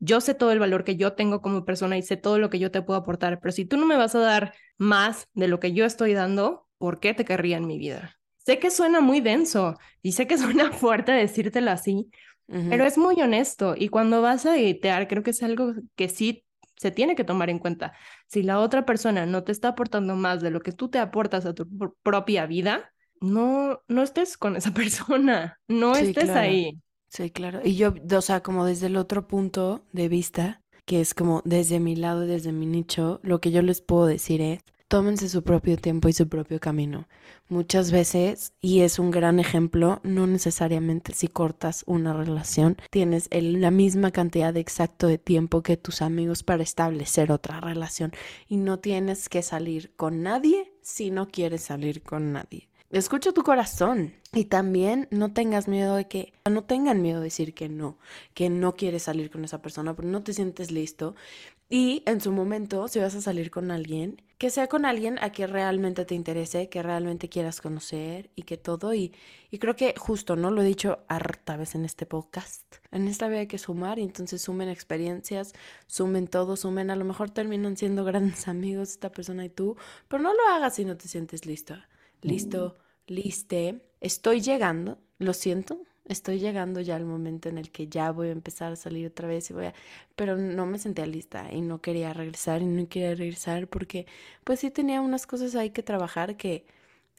yo 0.00 0.20
sé 0.20 0.34
todo 0.34 0.52
el 0.52 0.58
valor 0.58 0.84
que 0.84 0.96
yo 0.96 1.14
tengo 1.14 1.42
como 1.42 1.64
persona 1.64 1.96
y 1.96 2.02
sé 2.02 2.16
todo 2.16 2.38
lo 2.38 2.50
que 2.50 2.58
yo 2.58 2.70
te 2.70 2.82
puedo 2.82 2.98
aportar, 2.98 3.40
pero 3.40 3.52
si 3.52 3.64
tú 3.64 3.76
no 3.76 3.86
me 3.86 3.96
vas 3.96 4.14
a 4.14 4.20
dar 4.20 4.54
más 4.76 5.28
de 5.34 5.48
lo 5.48 5.60
que 5.60 5.72
yo 5.72 5.84
estoy 5.84 6.14
dando, 6.14 6.68
¿por 6.78 7.00
qué 7.00 7.14
te 7.14 7.24
querría 7.24 7.56
en 7.56 7.66
mi 7.66 7.78
vida? 7.78 8.16
Sé 8.38 8.58
que 8.58 8.70
suena 8.70 9.00
muy 9.00 9.20
denso 9.20 9.76
y 10.02 10.12
sé 10.12 10.26
que 10.26 10.38
suena 10.38 10.72
fuerte 10.72 11.12
decírtelo 11.12 11.70
así, 11.70 12.10
pero 12.68 12.84
es 12.84 12.96
muy 12.96 13.20
honesto 13.20 13.74
y 13.76 13.88
cuando 13.88 14.22
vas 14.22 14.46
a 14.46 14.56
editear 14.56 15.08
creo 15.08 15.22
que 15.22 15.30
es 15.30 15.42
algo 15.42 15.74
que 15.96 16.08
sí 16.08 16.44
se 16.76 16.90
tiene 16.90 17.16
que 17.16 17.24
tomar 17.24 17.50
en 17.50 17.58
cuenta. 17.58 17.92
Si 18.26 18.42
la 18.42 18.60
otra 18.60 18.86
persona 18.86 19.26
no 19.26 19.42
te 19.44 19.52
está 19.52 19.68
aportando 19.68 20.14
más 20.14 20.40
de 20.40 20.50
lo 20.50 20.60
que 20.60 20.72
tú 20.72 20.88
te 20.88 20.98
aportas 20.98 21.44
a 21.44 21.54
tu 21.54 21.68
propia 22.02 22.46
vida, 22.46 22.92
no, 23.20 23.82
no 23.88 24.02
estés 24.02 24.36
con 24.36 24.56
esa 24.56 24.72
persona, 24.74 25.60
no 25.68 25.96
estés 25.96 26.34
ahí. 26.34 26.80
Sí, 27.08 27.30
claro. 27.30 27.60
Y 27.64 27.76
yo, 27.76 27.94
o 28.16 28.20
sea, 28.20 28.42
como 28.42 28.64
desde 28.64 28.86
el 28.86 28.96
otro 28.96 29.26
punto 29.26 29.84
de 29.92 30.08
vista, 30.08 30.60
que 30.84 31.00
es 31.00 31.14
como 31.14 31.42
desde 31.44 31.80
mi 31.80 31.96
lado 31.96 32.24
y 32.24 32.28
desde 32.28 32.52
mi 32.52 32.66
nicho, 32.66 33.20
lo 33.22 33.40
que 33.40 33.50
yo 33.50 33.62
les 33.62 33.80
puedo 33.80 34.06
decir 34.06 34.40
es, 34.40 34.60
tómense 34.88 35.28
su 35.28 35.42
propio 35.42 35.76
tiempo 35.76 36.08
y 36.08 36.12
su 36.14 36.28
propio 36.28 36.60
camino. 36.60 37.08
Muchas 37.48 37.92
veces, 37.92 38.52
y 38.60 38.80
es 38.80 38.98
un 38.98 39.10
gran 39.10 39.38
ejemplo, 39.38 40.00
no 40.02 40.26
necesariamente 40.26 41.14
si 41.14 41.28
cortas 41.28 41.84
una 41.86 42.14
relación, 42.14 42.76
tienes 42.90 43.28
la 43.30 43.70
misma 43.70 44.10
cantidad 44.10 44.52
de 44.52 44.60
exacto 44.60 45.06
de 45.06 45.18
tiempo 45.18 45.62
que 45.62 45.76
tus 45.76 46.02
amigos 46.02 46.42
para 46.42 46.62
establecer 46.62 47.32
otra 47.32 47.60
relación. 47.60 48.12
Y 48.48 48.56
no 48.56 48.78
tienes 48.78 49.28
que 49.28 49.42
salir 49.42 49.94
con 49.96 50.22
nadie 50.22 50.72
si 50.82 51.10
no 51.10 51.28
quieres 51.28 51.62
salir 51.62 52.02
con 52.02 52.32
nadie. 52.32 52.68
Escucha 52.90 53.32
tu 53.32 53.42
corazón 53.42 54.14
y 54.32 54.46
también 54.46 55.08
no 55.10 55.34
tengas 55.34 55.68
miedo 55.68 55.96
de 55.96 56.08
que, 56.08 56.32
no 56.50 56.64
tengan 56.64 57.02
miedo 57.02 57.18
de 57.18 57.24
decir 57.24 57.52
que 57.52 57.68
no, 57.68 57.98
que 58.32 58.48
no 58.48 58.76
quieres 58.76 59.02
salir 59.02 59.30
con 59.30 59.44
esa 59.44 59.60
persona, 59.60 59.94
porque 59.94 60.10
no 60.10 60.22
te 60.22 60.32
sientes 60.32 60.70
listo. 60.70 61.14
Y 61.68 62.02
en 62.06 62.22
su 62.22 62.32
momento, 62.32 62.88
si 62.88 62.98
vas 62.98 63.14
a 63.14 63.20
salir 63.20 63.50
con 63.50 63.70
alguien, 63.70 64.22
que 64.38 64.48
sea 64.48 64.68
con 64.68 64.86
alguien 64.86 65.18
a 65.18 65.32
quien 65.32 65.50
realmente 65.50 66.06
te 66.06 66.14
interese, 66.14 66.70
que 66.70 66.82
realmente 66.82 67.28
quieras 67.28 67.60
conocer 67.60 68.30
y 68.34 68.44
que 68.44 68.56
todo. 68.56 68.94
Y, 68.94 69.12
y 69.50 69.58
creo 69.58 69.76
que 69.76 69.94
justo, 69.98 70.34
¿no? 70.34 70.50
Lo 70.50 70.62
he 70.62 70.64
dicho 70.64 71.00
harta 71.08 71.58
vez 71.58 71.74
en 71.74 71.84
este 71.84 72.06
podcast. 72.06 72.76
En 72.90 73.06
esta 73.06 73.28
vida 73.28 73.40
hay 73.40 73.48
que 73.48 73.58
sumar 73.58 73.98
y 73.98 74.02
entonces 74.02 74.40
sumen 74.40 74.70
experiencias, 74.70 75.52
sumen 75.86 76.26
todo, 76.26 76.56
sumen. 76.56 76.90
A 76.90 76.96
lo 76.96 77.04
mejor 77.04 77.28
terminan 77.28 77.76
siendo 77.76 78.02
grandes 78.06 78.48
amigos 78.48 78.88
esta 78.88 79.12
persona 79.12 79.44
y 79.44 79.50
tú, 79.50 79.76
pero 80.08 80.22
no 80.22 80.32
lo 80.32 80.48
hagas 80.54 80.76
si 80.76 80.86
no 80.86 80.96
te 80.96 81.06
sientes 81.06 81.44
listo 81.44 81.74
listo, 82.22 82.76
liste, 83.06 83.80
estoy 84.00 84.40
llegando, 84.40 84.98
lo 85.18 85.32
siento, 85.34 85.80
estoy 86.04 86.38
llegando 86.38 86.80
ya 86.80 86.96
al 86.96 87.04
momento 87.04 87.48
en 87.48 87.58
el 87.58 87.70
que 87.70 87.88
ya 87.88 88.10
voy 88.12 88.28
a 88.28 88.32
empezar 88.32 88.72
a 88.72 88.76
salir 88.76 89.06
otra 89.06 89.28
vez 89.28 89.50
y 89.50 89.54
voy 89.54 89.66
a, 89.66 89.74
pero 90.16 90.36
no 90.36 90.66
me 90.66 90.78
sentía 90.78 91.06
lista 91.06 91.52
y 91.52 91.60
no 91.60 91.80
quería 91.80 92.12
regresar 92.12 92.62
y 92.62 92.66
no 92.66 92.88
quería 92.88 93.14
regresar 93.14 93.68
porque 93.68 94.06
pues 94.44 94.60
sí 94.60 94.70
tenía 94.70 95.00
unas 95.00 95.26
cosas 95.26 95.54
ahí 95.54 95.70
que 95.70 95.82
trabajar 95.82 96.36
que 96.36 96.64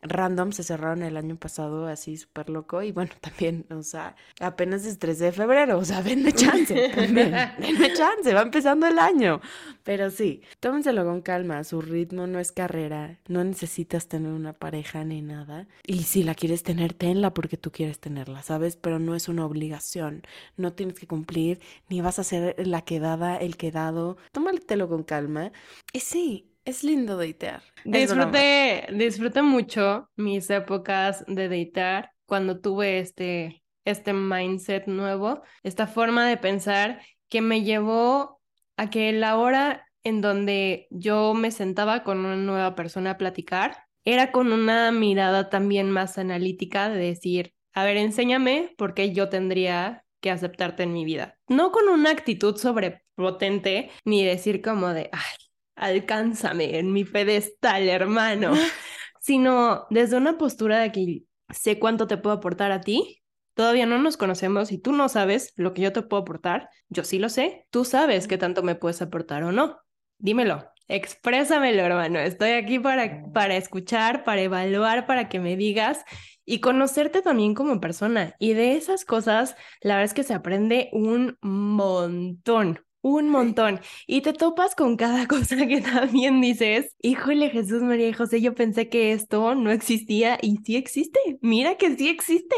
random 0.02 0.52
se 0.52 0.64
cerraron 0.64 1.04
el 1.04 1.18
año 1.18 1.36
pasado 1.36 1.88
así 1.88 2.18
súper 2.18 2.50
loco 2.50 2.82
y 2.82 2.92
bueno, 2.92 3.12
también, 3.22 3.66
o 3.70 3.84
sea, 3.84 4.16
apenas 4.40 4.86
es 4.86 5.00
3 5.00 5.20
de 5.20 5.32
febrero, 5.32 5.78
o 5.78 5.86
sea, 5.86 6.02
denme 6.02 6.34
chance, 6.34 6.90
también, 6.96 7.32
denme 7.60 7.94
chance, 7.94 8.34
va 8.34 8.42
empezando 8.42 8.88
el 8.88 9.00
año, 9.00 9.42
pero 9.84 10.10
sí, 10.10 10.42
tómenselo 10.60 11.06
con 11.06 11.22
calma, 11.22 11.64
su 11.64 11.82
ritmo 11.82 12.28
no 12.28 12.40
es 12.40 12.52
carrera, 12.52 13.20
no 13.28 13.44
necesitas 13.44 14.08
tener 14.08 14.32
una 14.32 14.54
pareja 14.54 15.04
ni 15.04 15.22
nada. 15.22 15.68
Y 15.86 16.04
si 16.04 16.24
la 16.24 16.36
quieres 16.36 16.64
tener, 16.64 16.94
tenla 16.94 17.34
porque 17.34 17.58
tú 17.58 17.72
quieres 17.72 18.00
tenerla, 18.00 18.44
¿sabes? 18.44 18.76
Pero 18.76 19.00
no 19.00 19.16
es 19.16 19.28
una 19.30 19.46
obligación, 19.46 20.24
no 20.58 20.74
tienes 20.74 21.00
que 21.00 21.08
cumplir, 21.08 21.60
ni 21.90 22.02
vas 22.02 22.20
a 22.20 22.24
ser 22.24 22.56
la 22.68 22.82
quedada, 22.84 23.38
el 23.38 23.58
quedado, 23.58 24.18
tómatelo 24.32 24.90
con 24.90 25.04
calma. 25.04 25.52
Y 25.94 26.02
sí, 26.02 26.49
es 26.66 26.84
lindo 26.84 27.18
datear. 27.18 27.64
Disfruté, 27.84 28.88
disfruté 28.94 29.42
mucho 29.42 30.10
mis 30.16 30.50
épocas 30.50 31.24
de 31.28 31.50
datear 31.50 32.12
cuando 32.26 32.60
tuve 32.60 33.00
este, 33.00 33.64
este 33.86 34.14
mindset 34.14 34.88
nuevo, 34.88 35.42
esta 35.64 35.88
forma 35.88 36.28
de 36.28 36.38
pensar 36.38 37.02
que 37.28 37.42
me 37.42 37.64
llevó 37.64 38.40
a 38.78 38.90
que 38.90 39.12
la 39.12 39.38
hora 39.38 39.86
en 40.04 40.22
donde 40.22 40.88
yo 40.92 41.34
me 41.34 41.52
sentaba 41.52 42.04
con 42.04 42.20
una 42.20 42.36
nueva 42.36 42.76
persona 42.76 43.12
a 43.12 43.18
platicar 43.18 43.84
era 44.06 44.32
con 44.32 44.54
una 44.54 44.92
mirada 44.92 45.50
también 45.50 45.92
más 45.92 46.18
analítica 46.18 46.90
de 46.90 47.00
decir, 47.00 47.54
a 47.74 47.84
ver, 47.84 47.98
enséñame 47.98 48.74
por 48.78 48.94
qué 48.94 49.12
yo 49.12 49.30
tendría 49.30 50.06
que 50.22 50.32
aceptarte 50.32 50.84
en 50.84 50.94
mi 50.94 51.06
vida. 51.06 51.38
No 51.48 51.72
con 51.72 51.88
una 51.90 52.12
actitud 52.12 52.56
sobrepotente 52.58 53.92
ni 54.06 54.24
decir 54.24 54.62
como 54.62 54.90
de, 54.90 55.10
ay, 55.12 55.49
alcánzame 55.80 56.78
en 56.78 56.92
mi 56.94 57.06
pedestal, 57.06 57.88
hermano, 57.90 58.54
sino 59.22 59.88
desde 59.90 60.18
una 60.18 60.38
postura 60.38 60.80
de 60.80 60.92
que 60.92 61.24
sé 61.50 61.80
cuánto 61.80 62.08
te 62.08 62.18
puedo 62.18 62.36
aportar 62.36 62.72
a 62.72 62.82
ti. 62.82 63.24
Todavía 63.54 63.86
no 63.86 63.98
nos 63.98 64.16
conocemos 64.16 64.72
y 64.72 64.78
tú 64.78 64.94
no 64.94 65.10
sabes 65.10 65.54
lo 65.56 65.74
que 65.74 65.82
yo 65.82 65.92
te 65.92 66.02
puedo 66.02 66.22
aportar. 66.22 66.70
Yo 66.88 67.04
sí 67.04 67.20
lo 67.20 67.30
sé. 67.30 67.66
Tú 67.72 67.84
sabes 67.84 68.28
qué 68.28 68.38
tanto 68.38 68.64
me 68.64 68.76
puedes 68.76 69.02
aportar 69.02 69.44
o 69.44 69.52
no. 69.52 69.80
Dímelo, 70.18 70.66
exprésamelo, 70.88 71.82
hermano. 71.82 72.20
Estoy 72.20 72.52
aquí 72.52 72.80
para, 72.80 73.24
para 73.34 73.58
escuchar, 73.58 74.24
para 74.24 74.42
evaluar, 74.42 75.06
para 75.06 75.28
que 75.28 75.40
me 75.40 75.58
digas 75.58 76.06
y 76.46 76.62
conocerte 76.62 77.22
también 77.22 77.54
como 77.54 77.80
persona. 77.80 78.34
Y 78.40 78.54
de 78.54 78.76
esas 78.76 79.06
cosas, 79.06 79.56
la 79.82 79.96
verdad 79.96 80.06
es 80.06 80.14
que 80.14 80.24
se 80.24 80.34
aprende 80.34 80.90
un 80.94 81.38
montón 81.42 82.80
un 83.02 83.30
montón. 83.30 83.80
Y 84.08 84.22
te 84.22 84.34
topas 84.34 84.76
con 84.76 84.98
cada 84.98 85.28
cosa 85.28 85.68
que 85.68 85.82
también 85.82 86.42
dices, 86.42 86.96
híjole 87.02 87.50
Jesús, 87.50 87.82
María 87.82 88.10
y 88.10 88.14
José, 88.14 88.42
yo 88.42 88.56
pensé 88.56 88.90
que 88.90 89.14
esto 89.14 89.56
no 89.56 89.72
existía 89.72 90.38
y 90.42 90.58
sí 90.58 90.76
existe. 90.76 91.20
Mira 91.42 91.76
que 91.78 91.96
sí 91.96 92.10
existe. 92.10 92.56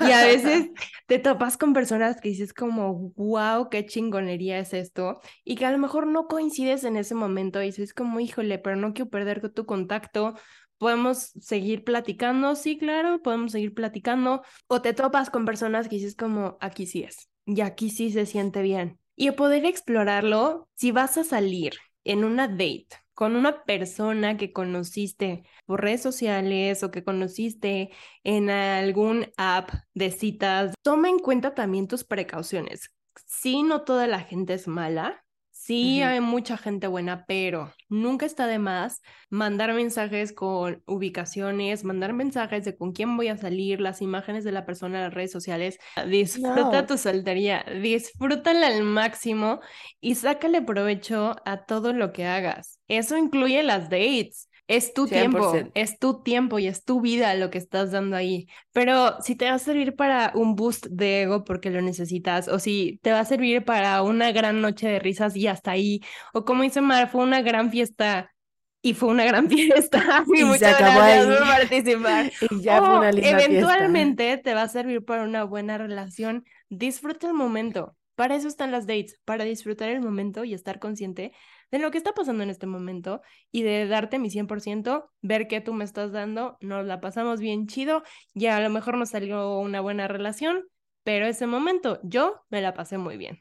Y 0.00 0.10
a 0.10 0.24
veces 0.24 0.70
te 1.06 1.18
topas 1.18 1.56
con 1.56 1.72
personas 1.72 2.20
que 2.20 2.30
dices 2.30 2.52
como, 2.54 3.12
wow, 3.16 3.68
qué 3.70 3.86
chingonería 3.86 4.58
es 4.58 4.72
esto. 4.74 5.20
Y 5.44 5.56
que 5.56 5.66
a 5.66 5.72
lo 5.72 5.78
mejor 5.78 6.06
no 6.06 6.26
coincides 6.26 6.84
en 6.84 6.96
ese 6.96 7.14
momento 7.14 7.62
y 7.62 7.66
dices 7.66 7.94
como, 7.94 8.20
híjole, 8.20 8.58
pero 8.58 8.76
no 8.76 8.94
quiero 8.94 9.10
perder 9.10 9.52
tu 9.52 9.66
contacto. 9.66 10.34
Podemos 10.78 11.32
seguir 11.40 11.84
platicando, 11.84 12.56
sí, 12.56 12.76
claro, 12.76 13.22
podemos 13.22 13.52
seguir 13.52 13.72
platicando. 13.74 14.42
O 14.66 14.82
te 14.82 14.94
topas 14.94 15.30
con 15.30 15.44
personas 15.44 15.88
que 15.88 15.96
dices 15.96 16.16
como, 16.16 16.56
aquí 16.60 16.86
sí 16.86 17.02
es. 17.04 17.28
Y 17.46 17.60
aquí 17.60 17.90
sí 17.90 18.10
se 18.10 18.26
siente 18.26 18.62
bien 18.62 19.01
y 19.16 19.30
poder 19.32 19.64
explorarlo 19.64 20.68
si 20.74 20.90
vas 20.92 21.16
a 21.18 21.24
salir 21.24 21.74
en 22.04 22.24
una 22.24 22.48
date 22.48 22.88
con 23.14 23.36
una 23.36 23.64
persona 23.64 24.36
que 24.36 24.52
conociste 24.52 25.44
por 25.66 25.82
redes 25.82 26.02
sociales 26.02 26.82
o 26.82 26.90
que 26.90 27.04
conociste 27.04 27.90
en 28.24 28.50
algún 28.50 29.26
app 29.36 29.70
de 29.94 30.10
citas, 30.10 30.74
toma 30.82 31.08
en 31.08 31.18
cuenta 31.18 31.54
también 31.54 31.88
tus 31.88 32.04
precauciones. 32.04 32.90
Si 33.26 33.62
no 33.62 33.82
toda 33.82 34.06
la 34.06 34.20
gente 34.20 34.54
es 34.54 34.66
mala, 34.66 35.21
Sí, 35.64 36.02
hay 36.02 36.20
mucha 36.20 36.56
gente 36.58 36.88
buena, 36.88 37.24
pero 37.24 37.72
nunca 37.88 38.26
está 38.26 38.48
de 38.48 38.58
más 38.58 39.00
mandar 39.30 39.72
mensajes 39.74 40.32
con 40.32 40.82
ubicaciones, 40.86 41.84
mandar 41.84 42.12
mensajes 42.14 42.64
de 42.64 42.76
con 42.76 42.90
quién 42.92 43.16
voy 43.16 43.28
a 43.28 43.36
salir, 43.36 43.80
las 43.80 44.02
imágenes 44.02 44.42
de 44.42 44.50
la 44.50 44.66
persona 44.66 44.98
en 44.98 45.04
las 45.04 45.14
redes 45.14 45.30
sociales. 45.30 45.78
Disfruta 46.08 46.84
tu 46.88 46.98
soltería, 46.98 47.64
disfrútala 47.80 48.66
al 48.66 48.82
máximo 48.82 49.60
y 50.00 50.16
sácale 50.16 50.62
provecho 50.62 51.36
a 51.44 51.64
todo 51.64 51.92
lo 51.92 52.12
que 52.12 52.26
hagas. 52.26 52.80
Eso 52.88 53.16
incluye 53.16 53.62
las 53.62 53.84
dates. 53.88 54.48
Es 54.72 54.94
tu 54.94 55.06
tiempo, 55.06 55.52
es 55.74 55.98
tu 55.98 56.22
tiempo 56.22 56.58
y 56.58 56.66
es 56.66 56.82
tu 56.82 57.02
vida 57.02 57.34
lo 57.34 57.50
que 57.50 57.58
estás 57.58 57.92
dando 57.92 58.16
ahí. 58.16 58.46
Pero 58.72 59.20
si 59.20 59.36
te 59.36 59.44
va 59.44 59.54
a 59.54 59.58
servir 59.58 59.94
para 59.96 60.32
un 60.34 60.56
boost 60.56 60.86
de 60.86 61.22
ego 61.22 61.44
porque 61.44 61.68
lo 61.68 61.82
necesitas, 61.82 62.48
o 62.48 62.58
si 62.58 62.98
te 63.02 63.12
va 63.12 63.20
a 63.20 63.24
servir 63.26 63.66
para 63.66 64.00
una 64.00 64.32
gran 64.32 64.62
noche 64.62 64.88
de 64.88 64.98
risas 64.98 65.36
y 65.36 65.46
hasta 65.46 65.72
ahí, 65.72 66.00
o 66.32 66.46
como 66.46 66.62
dice 66.62 66.80
Mar, 66.80 67.10
fue 67.10 67.22
una 67.22 67.42
gran 67.42 67.70
fiesta 67.70 68.32
y 68.80 68.94
fue 68.94 69.10
una 69.10 69.24
gran 69.24 69.48
fiesta. 69.50 70.24
Y, 70.34 70.44
muchas 70.44 70.78
gracias 70.78 71.26
por 71.26 71.46
participar. 71.46 72.32
Y 72.50 72.62
ya 72.62 72.80
fue 72.80 72.98
una 72.98 73.12
linda 73.12 73.30
eventualmente 73.30 74.38
te 74.38 74.54
va 74.54 74.62
a 74.62 74.68
servir 74.68 75.04
para 75.04 75.22
una 75.24 75.44
buena 75.44 75.76
relación. 75.76 76.44
Disfruta 76.70 77.26
el 77.26 77.34
momento. 77.34 77.94
Para 78.14 78.36
eso 78.36 78.48
están 78.48 78.70
las 78.70 78.86
dates, 78.86 79.20
para 79.24 79.44
disfrutar 79.44 79.88
el 79.88 80.00
momento 80.00 80.44
y 80.44 80.54
estar 80.54 80.78
consciente 80.78 81.32
de 81.70 81.78
lo 81.78 81.90
que 81.90 81.98
está 81.98 82.12
pasando 82.12 82.42
en 82.42 82.50
este 82.50 82.66
momento 82.66 83.22
y 83.50 83.62
de 83.62 83.86
darte 83.86 84.18
mi 84.18 84.30
100%, 84.30 85.08
ver 85.22 85.48
qué 85.48 85.60
tú 85.60 85.72
me 85.72 85.84
estás 85.84 86.12
dando, 86.12 86.58
nos 86.60 86.84
la 86.84 87.00
pasamos 87.00 87.40
bien 87.40 87.66
chido, 87.66 88.02
ya 88.34 88.56
a 88.56 88.60
lo 88.60 88.70
mejor 88.70 88.98
nos 88.98 89.10
salió 89.10 89.58
una 89.58 89.80
buena 89.80 90.08
relación, 90.08 90.64
pero 91.04 91.26
ese 91.26 91.46
momento 91.46 91.98
yo 92.02 92.42
me 92.50 92.60
la 92.60 92.74
pasé 92.74 92.98
muy 92.98 93.16
bien. 93.16 93.38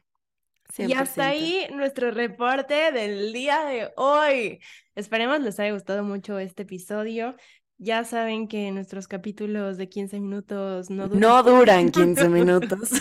Y 0.78 0.94
hasta 0.94 1.28
ahí 1.28 1.68
nuestro 1.74 2.12
reporte 2.12 2.92
del 2.92 3.34
día 3.34 3.66
de 3.66 3.92
hoy. 3.98 4.60
Esperemos 4.96 5.42
les 5.42 5.60
haya 5.60 5.74
gustado 5.74 6.04
mucho 6.04 6.40
este 6.40 6.64
episodio. 6.64 7.36
Ya 7.78 8.04
saben 8.04 8.48
que 8.48 8.72
nuestros 8.72 9.08
capítulos 9.08 9.78
de 9.78 9.90
15 9.90 10.20
minutos 10.20 10.90
no 10.90 11.08
duran, 11.08 11.20
no 11.20 11.44
duran 11.44 11.92
15 11.92 12.30
minutos. 12.30 12.92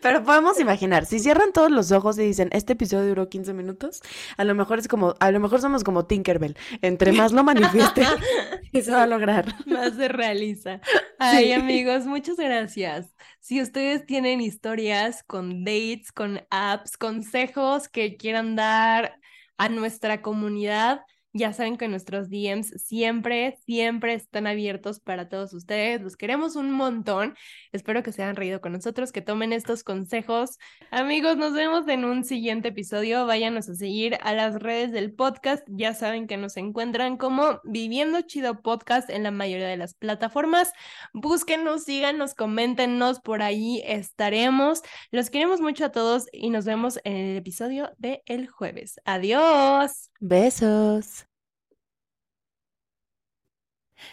Pero 0.00 0.24
podemos 0.24 0.58
imaginar, 0.60 1.06
si 1.06 1.18
cierran 1.18 1.52
todos 1.52 1.70
los 1.70 1.92
ojos 1.92 2.18
y 2.18 2.22
dicen, 2.22 2.48
este 2.52 2.72
episodio 2.72 3.08
duró 3.08 3.28
15 3.28 3.52
minutos, 3.52 4.00
a 4.36 4.44
lo 4.44 4.54
mejor 4.54 4.78
es 4.78 4.88
como, 4.88 5.14
a 5.20 5.30
lo 5.30 5.40
mejor 5.40 5.60
somos 5.60 5.84
como 5.84 6.06
Tinkerbell. 6.06 6.56
Entre 6.82 7.12
más 7.12 7.32
lo 7.32 7.44
manifieste, 7.44 8.02
eso 8.72 8.92
va 8.92 9.04
a 9.04 9.06
lograr. 9.06 9.54
Más 9.66 9.94
se 9.94 10.08
realiza. 10.08 10.80
Ay, 11.18 11.52
amigos, 11.52 12.06
muchas 12.06 12.36
gracias. 12.36 13.14
Si 13.40 13.60
ustedes 13.60 14.06
tienen 14.06 14.40
historias 14.40 15.22
con 15.22 15.64
dates, 15.64 16.12
con 16.12 16.42
apps, 16.50 16.96
consejos 16.96 17.88
que 17.88 18.16
quieran 18.16 18.56
dar 18.56 19.18
a 19.58 19.68
nuestra 19.68 20.22
comunidad, 20.22 21.00
ya 21.32 21.52
saben 21.52 21.76
que 21.76 21.86
nuestros 21.86 22.28
DMs 22.28 22.70
siempre, 22.82 23.56
siempre 23.64 24.14
están 24.14 24.46
abiertos 24.46 24.98
para 24.98 25.28
todos 25.28 25.52
ustedes. 25.52 26.02
Los 26.02 26.16
queremos 26.16 26.56
un 26.56 26.72
montón. 26.72 27.36
Espero 27.72 28.02
que 28.02 28.10
se 28.12 28.22
hayan 28.22 28.36
reído 28.36 28.60
con 28.60 28.72
nosotros, 28.72 29.12
que 29.12 29.22
tomen 29.22 29.52
estos 29.52 29.84
consejos. 29.84 30.58
Amigos, 30.90 31.36
nos 31.36 31.52
vemos 31.52 31.86
en 31.86 32.04
un 32.04 32.24
siguiente 32.24 32.68
episodio. 32.68 33.26
Váyanos 33.26 33.68
a 33.68 33.74
seguir 33.76 34.18
a 34.22 34.32
las 34.32 34.56
redes 34.56 34.90
del 34.90 35.12
podcast. 35.12 35.64
Ya 35.68 35.94
saben 35.94 36.26
que 36.26 36.36
nos 36.36 36.56
encuentran 36.56 37.16
como 37.16 37.60
Viviendo 37.64 38.20
Chido 38.22 38.60
Podcast 38.60 39.08
en 39.08 39.22
la 39.22 39.30
mayoría 39.30 39.68
de 39.68 39.76
las 39.76 39.94
plataformas. 39.94 40.72
Búsquenos, 41.12 41.84
síganos, 41.84 42.34
coméntenos. 42.34 43.20
Por 43.20 43.42
ahí 43.42 43.82
estaremos. 43.86 44.82
Los 45.12 45.30
queremos 45.30 45.60
mucho 45.60 45.84
a 45.84 45.92
todos 45.92 46.26
y 46.32 46.50
nos 46.50 46.64
vemos 46.64 46.98
en 47.04 47.14
el 47.14 47.36
episodio 47.36 47.92
de 47.98 48.22
el 48.26 48.48
jueves. 48.48 49.00
Adiós. 49.04 50.09
Besos. 50.20 51.26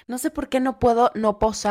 No 0.08 0.18
sé 0.18 0.32
por 0.32 0.50
qué 0.50 0.60
no 0.60 0.80
puedo 0.80 1.12
no 1.16 1.40
posar. 1.40 1.66